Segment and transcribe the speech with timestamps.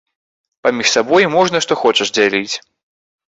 [0.67, 2.55] Паміж сабой можна што хочаш дзяліць.